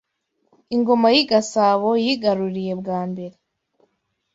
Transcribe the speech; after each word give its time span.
Ingoma 0.75 1.07
y’i 1.15 1.23
Gasabo 1.31 1.89
yigaruriye 2.03 2.73
bwa 2.81 2.99
mbere 3.09 3.35